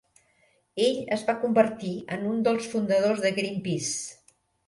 [0.85, 3.93] Ell es va convertir en un dels fundadors de Greenpeace.